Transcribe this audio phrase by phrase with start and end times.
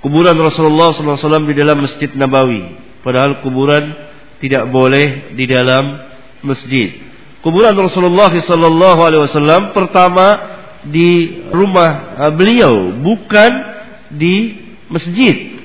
[0.00, 2.76] kuburan Rasulullah SAW di dalam Masjid Nabawi.
[3.00, 3.84] Padahal kuburan
[4.40, 5.84] tidak boleh di dalam
[6.44, 6.96] masjid.
[7.40, 10.26] Kuburan Rasulullah SAW pertama
[10.88, 13.50] di rumah uh, beliau, bukan
[14.16, 14.56] di
[14.88, 15.60] masjid.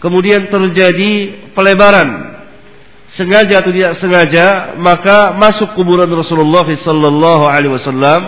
[0.00, 1.12] Kemudian terjadi
[1.52, 2.30] pelebaran
[3.18, 8.20] sengaja atau tidak sengaja maka masuk kuburan Rasulullah wasallam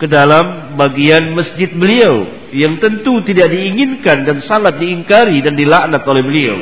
[0.00, 6.22] ke dalam bagian masjid beliau yang tentu tidak diinginkan dan sangat diingkari dan dilaknat oleh
[6.24, 6.58] beliau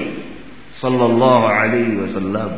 [0.83, 2.51] sallallahu alaihi wasallam.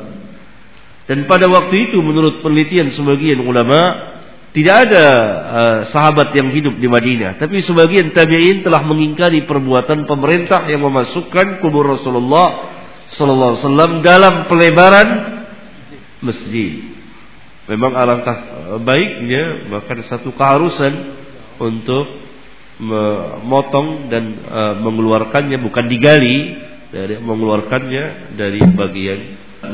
[1.05, 4.11] Dan pada waktu itu menurut penelitian sebagian ulama
[4.51, 5.07] tidak ada
[5.47, 11.63] uh, sahabat yang hidup di Madinah, tapi sebagian tabi'in telah mengingkari perbuatan pemerintah yang memasukkan
[11.63, 12.79] kubur Rasulullah
[13.15, 15.09] sallallahu alaihi wasallam dalam pelebaran
[16.23, 16.91] masjid.
[17.69, 18.39] Memang alangkah
[18.81, 20.93] baiknya bahkan satu keharusan
[21.61, 22.07] untuk
[22.81, 26.39] memotong dan uh, mengeluarkannya bukan digali
[26.91, 29.21] dari mengeluarkannya dari bagian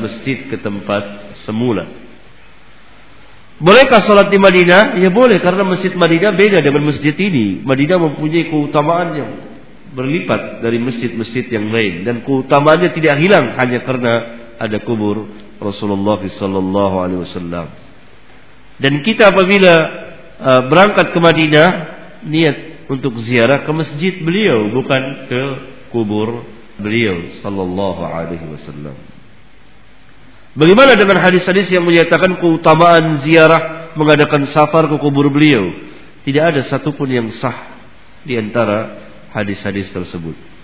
[0.03, 1.87] masjid ke tempat semula.
[3.57, 5.01] Bolehkah salat di Madinah?
[5.01, 7.65] Ya boleh karena masjid Madinah beda dengan masjid ini.
[7.65, 9.31] Madinah mempunyai keutamaan yang
[9.97, 14.13] berlipat dari masjid-masjid yang lain dan keutamaannya tidak hilang hanya karena
[14.61, 15.25] ada kubur
[15.57, 17.67] Rasulullah sallallahu alaihi wasallam.
[18.77, 19.73] Dan kita apabila
[20.37, 21.69] uh, berangkat ke Madinah
[22.29, 25.41] niat untuk ziarah ke masjid beliau bukan ke
[25.89, 26.45] kubur
[26.77, 28.95] beliau sallallahu alaihi wasallam.
[30.57, 35.69] Bagaimana dengan hadis-hadis yang menyatakan keutamaan ziarah mengadakan safar ke kubur beliau?
[36.25, 37.77] Tidak ada satupun yang sah
[38.25, 39.05] di antara
[39.37, 40.56] hadis-hadis tersebut.